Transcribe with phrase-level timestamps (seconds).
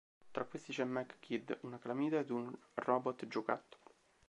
[0.31, 3.93] Tra questi c'è Mag Kid, una calamita, ed un robot giocattolo.